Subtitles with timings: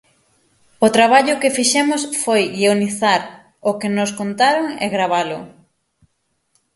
[0.85, 3.21] O traballo que fixemos foi guionizar
[3.69, 5.39] o que nos contaron e gravalo.